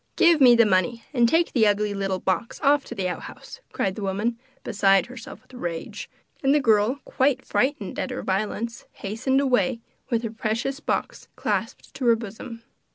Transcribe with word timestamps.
'Give 0.15 0.41
me 0.41 0.55
the 0.55 0.65
money, 0.65 1.03
and 1.13 1.29
take 1.29 1.53
the 1.53 1.67
ugly 1.67 1.93
little 1.93 2.17
box 2.17 2.59
off 2.63 2.83
to 2.85 2.95
the 2.95 3.07
outhouse,' 3.07 3.59
cried 3.71 3.93
the 3.93 4.01
woman, 4.01 4.39
beside 4.63 5.05
herself 5.05 5.43
with 5.43 5.53
rage, 5.53 6.09
and 6.41 6.55
the 6.55 6.59
girl, 6.59 6.99
quite 7.05 7.45
frightened 7.45 7.99
at 7.99 8.09
her 8.09 8.23
violence, 8.23 8.85
hastened 8.93 9.39
away, 9.39 9.79
with 10.09 10.23
her 10.23 10.31
precious 10.31 10.79
box 10.79 11.27
clasped 11.35 11.93
to 11.93 12.07
her 12.07 12.15
bosom. 12.15 12.63